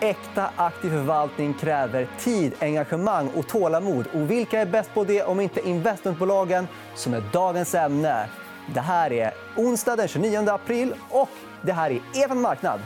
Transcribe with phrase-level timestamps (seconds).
[0.00, 4.06] Äkta aktiv förvaltning kräver tid, engagemang och tålamod.
[4.14, 8.28] Och vilka är bäst på det om inte investmentbolagen som är dagens ämne?
[8.74, 11.28] Det här är onsdag den 29 april och
[11.62, 12.80] det här är Even marknad.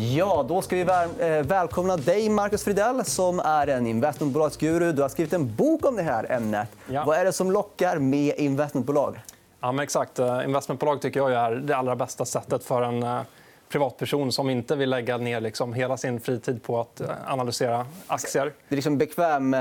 [0.00, 4.92] Ja, då ska vi väl, eh, välkomna dig, Marcus Fridell, som är en investmentbolagsguru.
[4.92, 6.68] Du har skrivit en bok om det här ämnet.
[6.90, 7.04] Ja.
[7.06, 9.20] Vad är det som lockar med investmentbolag?
[9.60, 10.18] Ja, men exakt.
[10.18, 13.20] Eh, investmentbolag tycker jag är det allra bästa sättet för en eh,
[13.68, 18.44] privatperson som inte vill lägga ner liksom hela sin fritid på att analysera aktier.
[18.68, 19.56] Det är liksom bekväm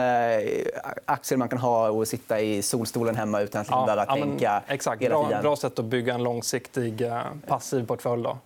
[1.06, 4.62] aktier man kan ha och sitta i solstolen hemma utan att ja, behöva tänka ja,
[4.68, 5.02] exakt.
[5.02, 5.30] hela tiden.
[5.30, 7.12] Bra, bra sätt att bygga en långsiktig
[7.48, 8.24] passiv portfölj.
[8.24, 8.38] Då.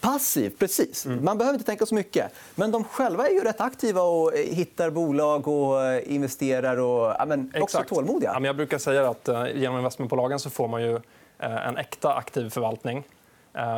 [0.00, 1.06] Passiv, precis.
[1.06, 1.24] Mm.
[1.24, 2.32] Man behöver inte tänka så mycket.
[2.54, 7.14] Men de själva är ju rätt aktiva och eh, hittar bolag och eh, investerar och
[7.18, 7.88] ja, men också Exakt.
[7.88, 8.30] tålmodiga.
[8.32, 11.00] Ja, men jag brukar säga att eh, genom investmentbolagen så får man ju
[11.40, 13.04] en äkta aktiv förvaltning.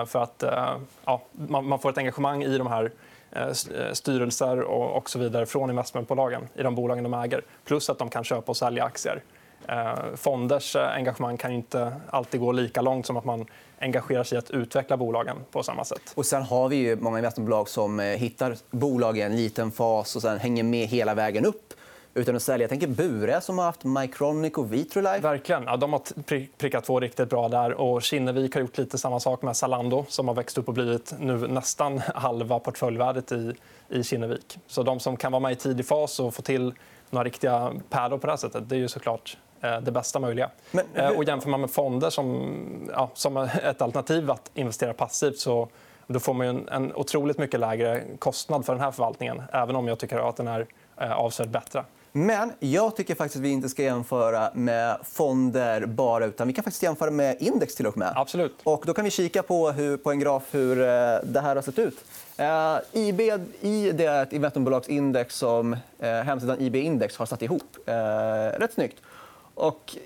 [0.07, 0.45] För att
[1.05, 2.93] ja, man får ett engagemang i de här
[3.93, 7.43] styrelser och så vidare från investmentbolagen i de bolagen de äger.
[7.65, 9.23] Plus att de kan köpa och sälja aktier.
[10.17, 13.47] Fonders engagemang kan inte alltid gå lika långt som att man
[13.81, 16.13] engagerar sig i att utveckla bolagen på samma sätt.
[16.15, 20.17] Och sen har vi ju många investmentbolag som eh, hittar bolag i en liten fas
[20.17, 21.75] och sen hänger med hela vägen upp
[22.15, 22.65] utan att sälja.
[22.65, 25.21] Jag tänker Bure som har haft Mycronic och Vitrolife.
[25.21, 25.65] Verkligen.
[25.65, 26.03] Ja, de har
[26.59, 27.73] prickat två riktigt bra där.
[27.73, 31.15] Och Kinnevik har gjort lite samma sak med Zalando som har växt upp och blivit
[31.19, 33.55] nu nästan halva portföljvärdet i,
[33.89, 34.59] i Kinnevik.
[34.67, 36.75] Så de som kan vara med i tidig fas och få till
[37.11, 40.51] några riktiga pärlor på det här sättet det är ju såklart Eh, det bästa möjliga.
[40.71, 45.39] Men, eh, och jämför man med fonder som, ja, som ett alternativ att investera passivt
[45.39, 45.69] så
[46.07, 49.89] då får man en, en otroligt mycket lägre kostnad för den här förvaltningen även om
[49.89, 50.67] jag tycker att den är
[50.97, 51.85] eh, avsevärt bättre.
[52.13, 56.25] Men jag tycker faktiskt att vi inte ska jämföra med fonder bara.
[56.25, 57.75] utan Vi kan faktiskt jämföra med index.
[57.75, 58.13] till och med.
[58.17, 58.55] Absolut.
[58.63, 60.77] Och då kan vi kika på, hur, på en graf hur
[61.23, 62.05] det här har sett ut.
[62.41, 63.21] Uh, IB,
[63.61, 67.77] I det är ett investmentbolagsindex som uh, hemsidan IB Index har satt ihop.
[67.89, 68.97] Uh, rätt snyggt.
[69.61, 69.97] Och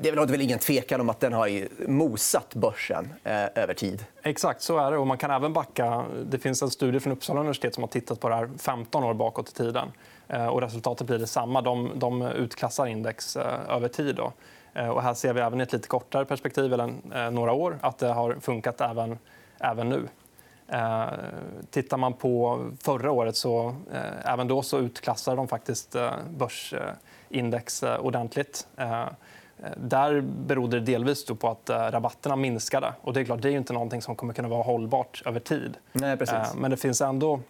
[0.00, 4.04] det är väl ingen tvekan om att den har mosat börsen eh, över tid.
[4.22, 4.98] Exakt, så är det.
[4.98, 6.04] Och man kan även backa.
[6.26, 9.14] Det finns en studie från Uppsala universitet som har tittat på det här 15 år
[9.14, 9.88] bakåt i tiden.
[10.28, 11.60] Eh, och resultatet blir detsamma.
[11.62, 14.16] De, de utklassar index eh, över tid.
[14.16, 14.32] Då.
[14.74, 17.78] Eh, och här ser vi även i ett lite kortare perspektiv, eller eh, några år,
[17.80, 19.18] att det har funkat även,
[19.58, 20.08] även nu.
[20.68, 21.06] Eh,
[21.70, 25.96] tittar man på förra året så eh, även då så utklassade de faktiskt
[26.30, 26.74] börs
[27.28, 28.66] index eh, ordentligt.
[28.76, 29.06] Eh,
[29.76, 32.92] där berodde det delvis på att eh, rabatterna minskade.
[33.00, 35.76] Och det är klart, det är inte någonting som kommer kunna vara hållbart över tid.
[35.92, 36.54] Nej, precis.
[36.56, 37.40] Men det finns ändå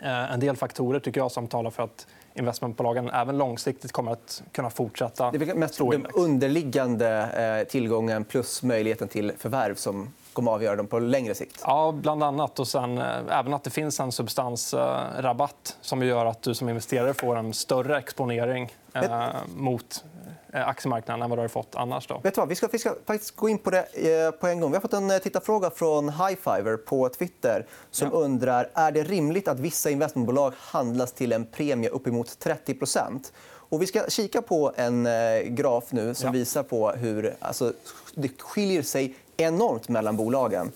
[0.00, 4.70] en del faktorer tycker jag, som talar för att investmentbolagen även långsiktigt kommer att kunna
[4.70, 10.76] fortsätta Det är mest den underliggande tillgången plus möjligheten till förvärv som kommer att avgöra
[10.76, 11.62] dem på längre sikt?
[11.66, 12.58] Ja, bland annat.
[12.58, 17.14] Och sen, eh, även att det finns en substansrabatt som gör att du som investerare
[17.14, 20.04] får en större exponering eh, mot
[20.52, 22.06] eh, aktiemarknaden än vad du har fått annars.
[22.06, 22.20] Då.
[22.22, 22.48] Vet du vad?
[22.48, 24.70] Vi, ska, vi ska faktiskt gå in på det eh, på en gång.
[24.70, 28.18] Vi har fått en tittarfråga från Highfiver på Twitter som ja.
[28.18, 32.74] undrar är det rimligt att vissa investmentbolag handlas till en premie uppemot 30
[33.68, 35.08] och vi ska kika på en
[35.54, 36.32] graf nu som ja.
[36.32, 37.72] visar på hur alltså,
[38.14, 40.72] det skiljer sig enormt mellan bolagen.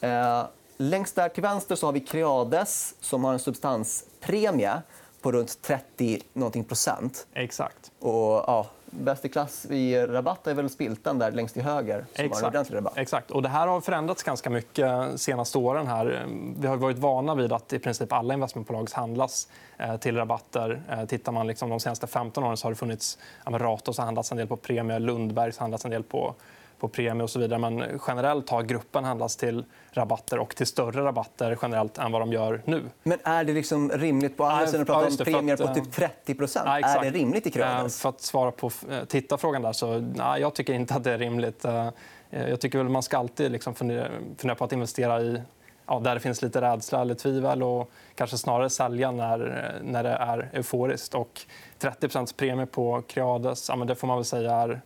[0.00, 0.42] Eh,
[0.76, 4.82] längst där till vänster så har vi Creades som har en substanspremie
[5.22, 7.26] på runt 30 någonting procent.
[7.34, 7.90] Exakt.
[8.00, 12.06] Och, ja, bäst i klass i rabatt är väl Spiltan där längst till höger.
[12.16, 12.56] Som Exakt.
[12.56, 12.96] Har rabatt.
[12.96, 13.30] Exakt.
[13.30, 15.86] Och det här har förändrats ganska mycket de senaste åren.
[15.86, 16.26] Här.
[16.58, 19.48] Vi har varit vana vid att i princip alla investmentbolag handlas
[19.78, 20.82] eh, till rabatter.
[20.90, 24.04] Eh, tittar man liksom de senaste 15 åren så har det funnits ja, Ratos har
[24.04, 26.34] handlats en del på premie, Lundbergs har handlats en del på
[26.78, 27.58] på premie och så vidare.
[27.58, 32.32] Men generellt har gruppen handlats till rabatter och till större rabatter generellt än vad de
[32.32, 32.84] gör nu.
[33.02, 36.36] Men är det liksom rimligt på andra sidan att prata om premier på typ 30
[36.54, 38.02] ja, Är det rimligt i Creades?
[38.02, 41.18] För att svara på eh, tittarfrågan där så nej, jag tycker inte att det är
[41.18, 41.64] rimligt.
[41.64, 41.88] Eh,
[42.30, 45.42] jag tycker väl man ska alltid liksom fundera, fundera på att investera i
[45.86, 50.10] ja, där det finns lite rädsla eller tvivel och kanske snarare sälja när, när det
[50.10, 51.14] är euforiskt.
[51.14, 51.40] Och
[51.80, 54.80] 30% premie på Creades ja, men det får man väl säga är Eh,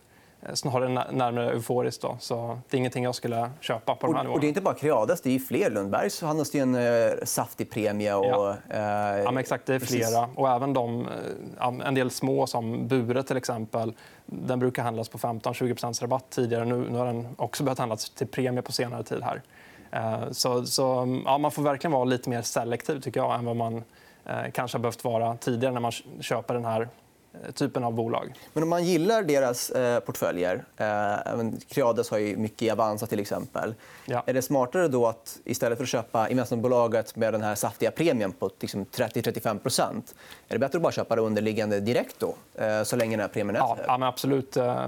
[0.53, 2.01] snarare närmare euforiskt.
[2.01, 2.17] Då.
[2.19, 4.61] Så det är ingenting jag skulle köpa på de här och, och Det är inte
[4.61, 5.69] bara Creades, det är fler.
[5.69, 8.13] Lundbergs handlas det en uh, saftig premie.
[8.13, 8.55] Och, ja.
[8.73, 10.29] Uh, ja, exakt, det är flera.
[10.35, 11.07] Och även de,
[11.85, 13.93] en del små, som Bure till exempel.
[14.25, 16.65] Den brukar handlas på 15-20% rabatt tidigare.
[16.65, 19.23] Nu, nu har den också börjat handlas till premie på senare tid.
[19.23, 19.41] här.
[19.95, 20.83] Uh, så, så
[21.25, 23.83] ja, Man får verkligen vara lite mer selektiv tycker jag, än vad man
[24.53, 25.91] kanske har behövt vara tidigare när man
[26.21, 26.89] köper den här
[27.53, 28.33] typen av bolag.
[28.53, 33.19] Men om man gillar deras eh, portföljer, eh, Creades har ju mycket i Avanza till
[33.19, 33.73] exempel.
[34.05, 34.23] Ja.
[34.25, 38.31] Är det smartare då att istället för att köpa investmentbolaget med den här saftiga premien
[38.31, 40.01] på liksom 30-35%
[40.47, 43.27] är det bättre att bara köpa det underliggande direkt då, eh, så länge den här
[43.27, 44.57] premien är Ja, ja men absolut.
[44.57, 44.87] Eh,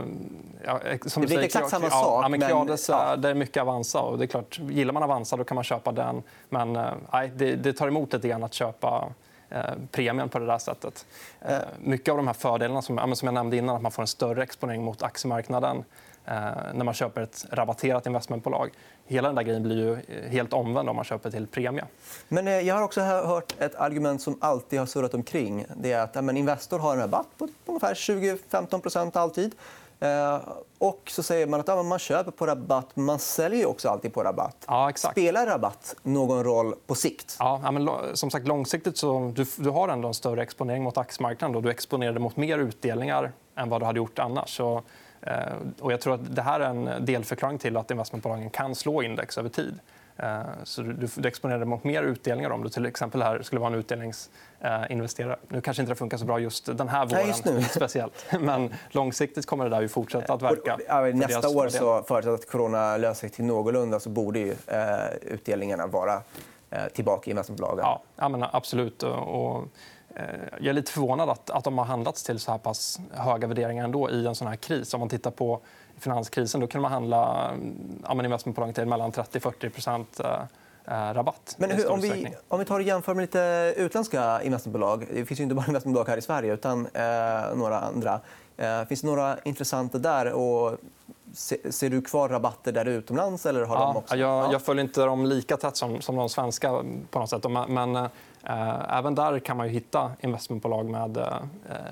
[0.66, 2.24] Ja, som det blir inte exakt samma sak.
[2.24, 3.16] Ja, men Creades, men, ja.
[3.16, 4.00] det är mycket Avanza.
[4.00, 6.24] Och det är klart, gillar man Avanza då kan man köpa den.
[6.50, 9.25] Men eh, nej, det, det tar emot lite grann att köpa eh,
[9.56, 11.06] Eh, premien på det där sättet.
[11.42, 14.08] Eh, mycket av de här fördelarna som, som jag nämnde innan, att man får en
[14.08, 15.84] större exponering mot aktiemarknaden
[16.26, 16.34] eh,
[16.74, 18.70] när man köper ett rabatterat investmentbolag.
[19.06, 19.98] Hela den där grejen blir ju
[20.30, 21.86] helt omvänd om man köper till premie.
[22.28, 25.66] Men jag har också hört ett argument som alltid har surrat omkring.
[25.78, 29.56] Det är att men Investor har en rabatt på ungefär 20-15% alltid.
[30.00, 30.40] Eh,
[30.78, 34.24] och så säger man att man köper på rabatt, men man säljer också alltid på
[34.24, 34.66] rabatt.
[34.68, 34.92] Ja.
[34.96, 37.36] Spelar rabatt någon roll på sikt?
[37.40, 41.54] Ja, men som sagt, långsiktigt så du, du har ändå en större exponering mot aktiemarknaden.
[41.54, 41.62] Då.
[41.62, 44.58] Du exponerar dig mot mer utdelningar än vad du hade gjort annars.
[44.58, 44.82] Så,
[45.22, 45.34] eh,
[45.80, 49.38] och jag tror att det här är en delförklaring till att investmentbolagen kan slå index
[49.38, 49.80] över tid.
[50.18, 53.62] Eh, så du, du exponerar dig mot mer utdelningar om du till exempel här skulle
[53.62, 55.36] vara en utdelningsinvesterare.
[55.48, 58.26] Nu kanske inte det funkar så bra just den här våren, Nej, speciellt.
[58.40, 60.78] men långsiktigt kommer det där ju fortsätta att verka.
[60.88, 65.16] Ja, nästa år, så förutsatt att corona löser sig till någorlunda, så borde ju, eh,
[65.22, 66.22] utdelningarna vara
[66.70, 67.86] eh, tillbaka i investmentbolagen.
[68.16, 69.04] Ja, men absolut.
[69.04, 69.64] Och, eh,
[70.58, 73.84] jag är lite förvånad att, att de har handlats till så här pass höga värderingar
[73.84, 74.94] ändå i en sån här kris.
[74.94, 75.62] Om man tittar på
[75.98, 77.52] finanskrisen då kunde man handla
[78.04, 80.48] ja, investmentbolagen till mellan 30-40
[80.88, 81.56] eh, rabatt.
[81.58, 85.08] Men hur, om, vi, om vi tar och jämför med lite utländska investmentbolag.
[85.14, 88.20] Det finns ju inte bara investmentbolag här i Sverige, utan eh, några andra.
[88.58, 90.32] Eh, finns det några intressanta där?
[90.32, 90.78] Och
[91.34, 93.46] se, ser du kvar rabatter där utomlands?
[93.46, 94.16] Eller har ja, de också...
[94.16, 96.84] jag, jag följer inte dem lika tätt som, som de svenska.
[97.12, 97.46] på något sätt.
[97.68, 98.10] Men Eh,
[98.50, 101.26] Eh, även där kan man ju hitta investmentbolag med eh,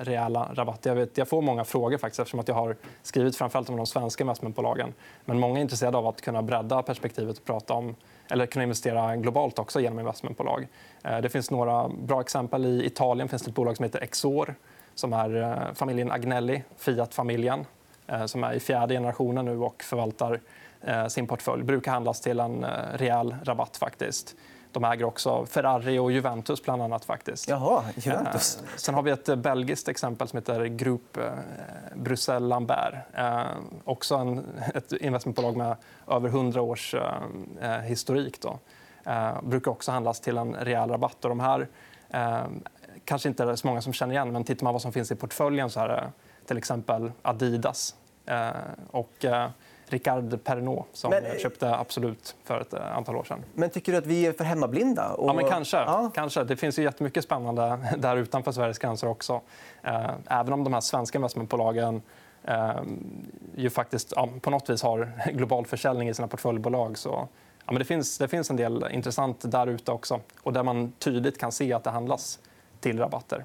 [0.00, 0.90] rejäla rabatter.
[0.90, 3.86] Jag, vet, jag får många frågor faktiskt, eftersom att jag har skrivit framförallt om de
[3.86, 4.92] svenska investmentbolagen.
[5.24, 7.94] Men många är intresserade av att kunna bredda perspektivet och prata om
[8.30, 10.66] eller kunna investera globalt också genom investmentbolag.
[11.02, 12.66] Eh, det finns några bra exempel.
[12.66, 14.54] I Italien finns det ett bolag som heter Exor
[14.94, 17.66] som är familjen Agnelli, Fiat-familjen
[18.26, 20.40] som är i fjärde generationen nu och förvaltar
[21.08, 21.62] sin portfölj.
[21.62, 23.76] brukar handlas till en rejäl rabatt.
[23.76, 24.36] faktiskt.
[24.74, 26.62] De äger också Ferrari och Juventus.
[26.62, 27.04] bland annat.
[27.04, 27.48] faktiskt.
[27.48, 28.58] Jaha, Juventus.
[28.62, 31.22] Eh, sen har vi ett belgiskt exempel som heter Group eh,
[31.94, 32.94] Bruxelles Lambert.
[33.12, 33.42] Eh,
[33.84, 35.76] också en, ett investmentbolag med
[36.08, 36.94] över 100 års
[37.84, 38.40] historik.
[38.40, 38.58] Då.
[39.42, 41.24] brukar också handlas till en rejäl rabatt.
[41.24, 41.68] Och de här
[43.04, 45.16] kanske inte är så många som känner igen, men tittar man vad som finns i
[45.16, 46.12] portföljen så är det
[46.46, 47.94] till exempel Adidas.
[48.90, 49.24] och
[49.86, 53.44] Ricard Pernod som men, jag köpte Absolut för ett eh, antal år sedan.
[53.54, 55.08] Men tycker du att vi är för hemmablinda?
[55.08, 55.28] Och...
[55.28, 55.76] Ja, men kanske.
[55.76, 56.10] Ja.
[56.14, 56.44] kanske.
[56.44, 59.40] Det finns ju jättemycket spännande där utanför Sveriges gränser också.
[59.82, 62.02] Eh, även om de här svenska investmentbolagen
[62.44, 62.80] eh,
[63.56, 67.28] ju faktiskt ja, på något vis har global försäljning i sina portföljbolag så
[67.66, 70.92] ja, men det, finns, det finns en del intressant där ute också och där man
[70.92, 72.38] tydligt kan se att det handlas
[72.80, 73.44] till rabatter.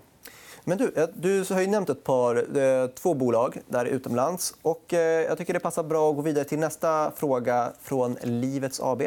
[0.69, 4.53] Men du, eh, du har ju nämnt ett par, eh, två bolag där utomlands.
[4.61, 8.79] Och eh, jag tycker det passar bra att gå vidare till nästa fråga från Livets
[8.83, 9.03] AB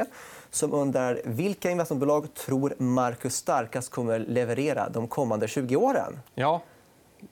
[0.51, 6.21] som undrar vilka investmentbolag tror Marcus starkast kommer leverera de kommande 20 åren.
[6.35, 6.61] Ja,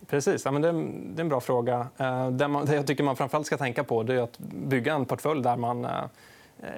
[0.06, 0.44] Precis.
[0.44, 1.87] Ja, men det, är en bra fråga.
[2.31, 5.56] Det, man, jag tycker man framförallt ska tänka på är att bygga en portfölj där
[5.56, 5.87] man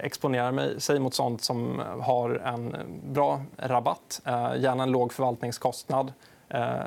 [0.02, 2.76] exponerar sig mot sånt som har en
[3.12, 4.20] bra rabatt,
[4.56, 6.12] gärna en låg förvaltningskostnad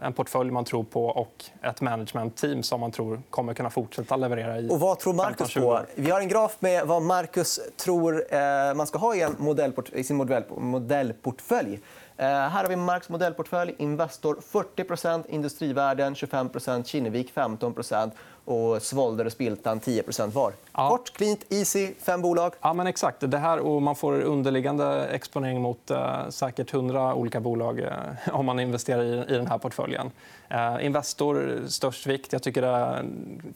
[0.02, 4.60] en portfölj man tror på och ett management-team som man tror kommer kunna fortsätta leverera
[4.60, 5.80] i och Vad tror Marcus på?
[5.96, 9.90] Vi har en graf med vad Marcus tror eh, man ska ha i, en modellport
[9.94, 10.18] i sin
[10.50, 11.80] modellportfölj.
[12.18, 13.76] Eh, här har vi Marks modellportfölj.
[13.78, 18.12] Investor 40% Industrivärden 25% Kinnevik 15%
[18.46, 20.54] och Svolder och Spiltan 10% var.
[20.74, 20.90] Ja.
[20.90, 22.54] Kort, cleant, easy, fem bolag.
[22.62, 23.18] Ja, men exakt.
[23.20, 27.90] Det här, och man får underliggande exponering mot eh, säkert 100 olika bolag eh,
[28.32, 30.12] om man investerar i, i den här portföljen.
[30.50, 32.34] Eh, Investor, störst vikt.
[32.34, 33.06] Jag tycker det är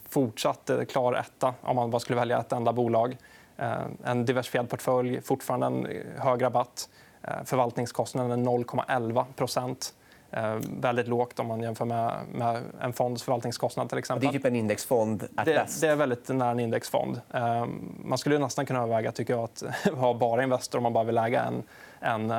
[0.10, 3.18] fortsatt eh, klar etta om man bara skulle välja ett enda bolag.
[3.58, 3.74] Eh,
[4.04, 5.88] en diversifierad portfölj, fortfarande en
[6.18, 6.89] hög rabatt.
[7.23, 9.93] Eh, förvaltningskostnaden är 0,11
[10.31, 13.89] Eh, väldigt lågt om man jämför med, med en fonds förvaltningskostnad.
[13.89, 14.27] Till exempel.
[14.27, 15.81] Det är typ en indexfond det, best.
[15.81, 17.21] Det är väldigt nära en indexfond.
[17.33, 17.65] Eh,
[18.03, 19.63] man skulle nästan kunna överväga tycker jag, att
[19.95, 21.63] ha bara Investor om man bara vill äga en,
[21.99, 22.33] en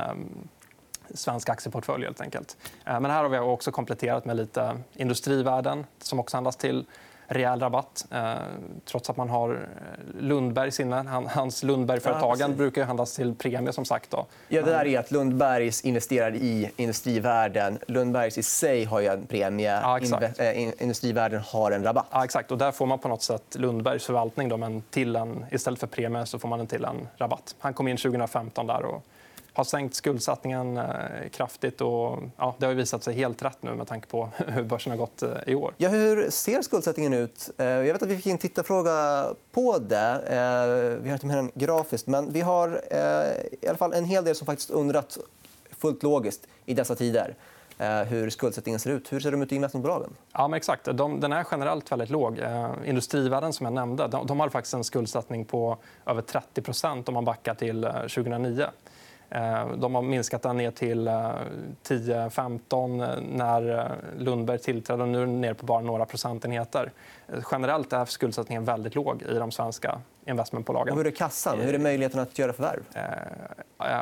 [1.15, 2.05] svensk aktieportfölj.
[2.05, 2.57] Helt enkelt.
[2.85, 6.87] Men här har vi också kompletterat med lite industrivärden som också handlas till
[7.31, 8.07] rejäl rabatt.
[8.11, 8.35] Eh,
[8.85, 9.69] trots att man har
[10.21, 11.05] Lundberg inne.
[11.29, 13.73] hans Lundbergföretagen ja, brukar handlas till premie.
[13.73, 14.11] som sagt.
[14.11, 14.27] Då.
[14.49, 17.79] Ja, det där är att Lundbergs investerar i industrivärden.
[17.87, 19.81] Lundbergs i sig har ju en premie.
[19.83, 19.99] Ja,
[20.79, 22.07] industrivärden har en rabatt.
[22.11, 22.51] Ja, exakt.
[22.51, 24.49] Och där får man på något sätt Lundbergs förvaltning.
[24.49, 27.55] Då, men till en, istället för premie så får man den till en rabatt.
[27.59, 29.05] Han kom in 2015 där och
[29.53, 30.85] har sänkt skuldsättningen eh,
[31.33, 31.81] kraftigt.
[31.81, 34.97] Och, ja, det har visat sig helt rätt nu med tanke på hur börsen har
[34.97, 35.75] gått eh, i år.
[35.77, 37.51] Ja, hur ser skuldsättningen ut?
[37.59, 40.21] Eh, jag vet att vi fick en tittarfråga på det.
[41.03, 42.07] Vi har inte med den grafiskt.
[42.07, 42.95] Men vi har
[43.61, 45.19] i alla fall en hel del som faktiskt undrat
[45.71, 47.35] fullt logiskt i dessa tider
[48.07, 49.13] hur skuldsättningen ser ut.
[49.13, 50.11] Hur ser de ut i investmentbolagen?
[50.33, 50.85] Ja, men exakt.
[50.85, 52.39] De, den är generellt väldigt låg.
[52.39, 57.15] Eh, industrivärden som jag nämnde de, de har faktiskt en skuldsättning på över 30% om
[57.15, 58.67] man backar till 2009.
[59.31, 63.87] Eh, de har minskat den ner till 10-15 eh, när eh,
[64.19, 65.07] Lundberg tillträdde.
[65.07, 66.93] Nu är den ner på bara några procentenheter.
[67.53, 70.93] Generellt är skuldsättningen väldigt låg i de svenska investmentbolagen.
[70.93, 71.59] Och hur är kassan?
[71.61, 72.83] Hur är möjligheten att göra förvärv?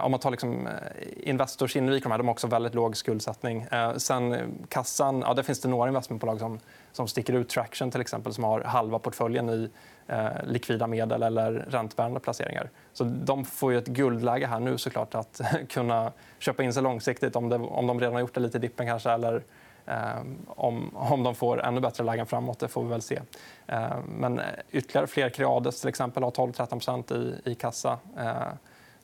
[0.03, 0.69] Om man tar liksom
[1.17, 3.67] Investors Kinnevik de har också väldigt låg skuldsättning.
[3.97, 6.61] Sen kassan, ja, där finns det några investmentbolag som,
[6.99, 7.49] som sticker ut.
[7.49, 9.71] Traction till exempel, som har halva portföljen i
[10.11, 12.71] Eh, likvida medel eller räntebärande placeringar.
[12.93, 17.37] Så de får ju ett guldläge här nu såklart att kunna köpa in sig långsiktigt
[17.37, 19.43] om, det, om de redan har gjort det lite i dippen kanske eller
[19.87, 22.59] eh, om, om de får ännu bättre lägen framåt.
[22.59, 23.21] Det får vi väl se.
[23.67, 24.41] Eh, men
[24.71, 27.15] ytterligare fler Creades till exempel har 12-13
[27.45, 27.99] i, i kassa.
[28.19, 28.33] Eh,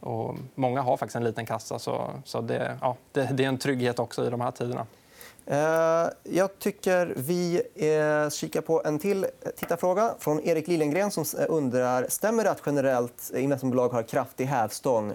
[0.01, 1.79] och många har faktiskt en liten kassa.
[1.79, 4.87] Så, så det, ja, det, det är en trygghet också i de här tiderna.
[5.47, 11.47] Eh, jag tycker vi eh, kikar på en till tittarfråga från Erik Liljengren som eh,
[11.49, 15.13] undrar stämmer det att generellt investmentbolag har kraftig hävstång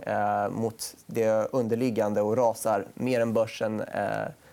[0.50, 3.83] mot det underliggande och rasar mer än börsen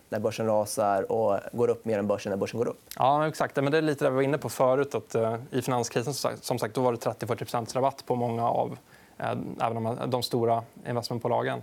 [0.09, 2.81] när börsen rasar och går upp mer än börsen när börsen går upp.
[2.97, 3.57] Ja, exakt.
[3.57, 4.95] Men det är lite det vi var inne på förut.
[4.95, 5.15] Att,
[5.51, 8.79] I finanskrisen som sagt, då var det 30-40 rabatt på många av
[9.61, 11.63] även de stora investmentbolagen.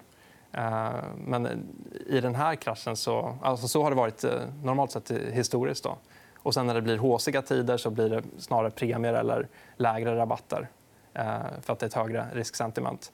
[0.53, 1.67] Eh, men
[2.07, 4.31] i den här kraschen så, alltså så har det varit eh,
[4.63, 5.83] normalt sett historiskt.
[5.83, 5.97] Då.
[6.37, 10.67] Och sen när det blir håsiga tider så blir det snarare premier eller lägre rabatter
[11.13, 11.25] eh,
[11.61, 13.11] för att det är ett högre risksentiment.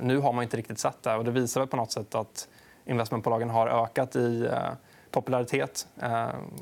[0.00, 1.16] Nu har man inte riktigt sett det.
[1.16, 2.48] och Det visar väl på något sätt att
[2.84, 4.50] investmentbolagen har ökat i
[5.10, 5.88] popularitet.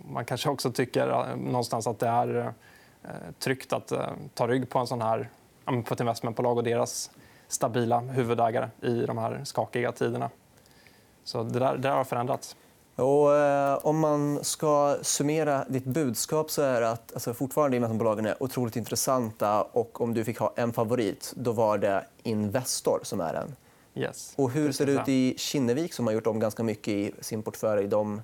[0.04, 2.52] Man kanske också tycker någonstans att det är
[3.38, 3.92] tryggt att
[4.34, 5.30] ta rygg på en sån här
[5.64, 7.10] på ett investmentbolag och deras
[7.48, 10.30] stabila huvudägare i de här skakiga tiderna.
[11.24, 12.56] Så det där, det där har förändrats.
[12.94, 18.26] Och, eh, om man ska summera ditt budskap så är det att alltså, fortfarande investmentbolagen
[18.26, 19.62] är otroligt intressanta.
[19.62, 23.56] och Om du fick ha en favorit, då var det Investor som är den.
[23.94, 24.32] Yes.
[24.36, 27.42] Och hur ser det ut i Kinnevik, som har gjort om ganska mycket i sin
[27.42, 27.88] portfölj?
[27.88, 28.22] De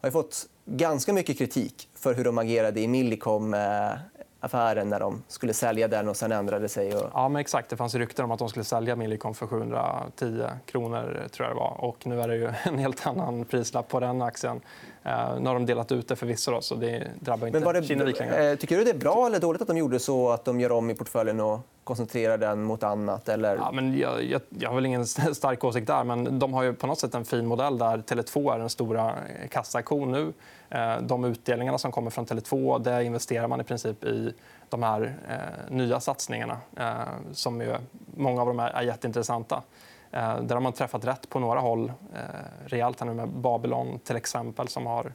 [0.00, 3.92] har fått ganska mycket kritik för hur de agerade i Millicom eh,
[4.40, 6.96] affären när de skulle sälja den och sen ändrade sig.
[6.96, 7.10] Och...
[7.14, 7.70] Ja, men exakt.
[7.70, 11.28] Det fanns rykten om att de skulle sälja Millicom för 710 kronor.
[11.32, 11.76] Tror jag det var.
[11.78, 14.60] Och nu är det ju en helt annan prislapp på den aktien.
[15.02, 17.82] Eh, nu har de delat ut det förvisso, då, så det drabbar inte men det,
[17.82, 18.50] Kinnevik längre.
[18.50, 20.72] Eh, tycker du det är bra eller dåligt att de gjorde så att de gör
[20.72, 23.28] om i portföljen och koncentrera den mot annat?
[23.28, 23.56] Eller...
[23.56, 26.04] Ja, men jag, jag, jag har väl ingen stark åsikt där.
[26.04, 29.06] Men de har ju på något sätt en fin modell där Tele2 är den stora
[29.08, 30.32] eh, kassakon nu.
[30.70, 34.32] Eh, de utdelningarna som kommer från Tele2 det investerar man i princip i
[34.68, 36.58] de här eh, nya satsningarna.
[36.76, 36.92] Eh,
[37.32, 37.74] som ju,
[38.16, 39.62] många av dem är, är jätteintressanta.
[40.10, 42.20] Eh, där har man träffat rätt på några håll eh,
[42.66, 43.00] rejält.
[43.00, 45.12] Här nu med Babylon till exempel som har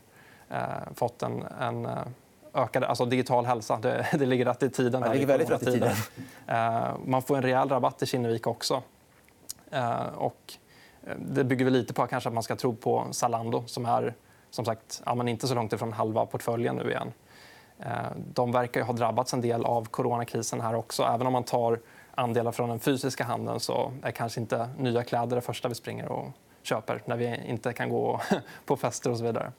[0.50, 1.92] eh, fått en, en eh,
[2.54, 3.78] eh, ökad alltså digital hälsa.
[3.78, 5.02] Det, det ligger rätt i tiden.
[5.02, 5.92] det ligger väldigt rätt i tiden.
[6.48, 8.82] Eh, man får en rejäl rabatt i Kinnevik också.
[10.16, 10.54] och
[11.18, 14.14] det bygger väl lite på kanske att man ska tro på Zalando som är
[14.50, 17.14] som sagt ja, men inte så långt ifrån halva portföljen nu igen.
[18.34, 21.04] De verkar ha drabbats en del av coronakrisen här också.
[21.04, 21.80] Även om man tar
[22.16, 26.08] andelar från den fysiska handeln så är kanske inte nya kläder det första vi springer
[26.08, 26.28] och
[26.64, 28.22] köper när vi inte kan gå
[28.66, 29.52] på fester och så vidare.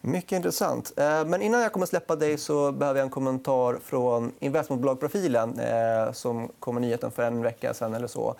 [0.00, 0.92] Mycket intressant.
[0.96, 6.12] Eh, men innan jag kommer släppa dig så behöver jag en kommentar från investmentbolagprofilen eh,
[6.12, 8.34] som kom med nyheten för en vecka sen eller så.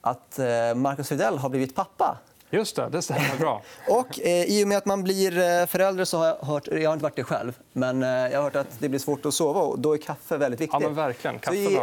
[0.00, 2.18] Att eh, Marcus Fidel har blivit pappa.
[2.50, 3.62] Just det, det stämmer bra.
[3.88, 6.88] och, eh, I och med att man blir eh, förälder så har jag hört, jag
[6.88, 9.34] har inte varit det själv, men eh, jag har hört att det blir svårt att
[9.34, 10.80] sova och då är kaffe väldigt viktigt.
[10.82, 11.38] Ja, men verkligen.
[11.38, 11.82] Kaffe vi eh,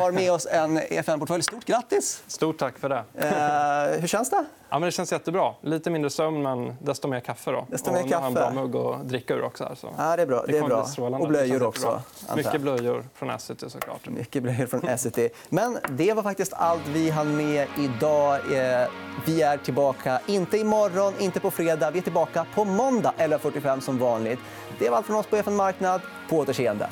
[0.00, 1.42] har med oss en EFN-portfölj.
[1.42, 2.22] Stort grattis!
[2.26, 3.04] Stort tack för det.
[3.14, 4.44] Eh, hur känns det?
[4.68, 5.54] Ja, men det känns jättebra.
[5.60, 7.50] Lite mindre sömn, men desto mer kaffe.
[7.50, 7.66] Då.
[7.70, 8.16] Desto mer kaffe.
[8.16, 9.42] Och en bra mugg att dricka ur.
[9.44, 9.94] Också här, så.
[9.98, 10.44] Ja, det är bra.
[10.48, 11.18] Det, är bra.
[11.18, 12.02] Och blöjor också.
[12.36, 13.70] Mycket blöjor från Essity.
[13.70, 14.08] Såklart.
[14.08, 15.28] Mycket blöjor från Essity.
[15.48, 18.34] Men det var faktiskt allt vi hann med idag.
[18.34, 18.88] Eh,
[19.26, 21.90] vi är tillbaka, inte imorgon, inte på fredag.
[21.90, 24.38] Vi är tillbaka på måndag 11.45 som vanligt.
[24.78, 26.00] Det var allt från oss på FN Marknad.
[26.28, 26.88] På återseende.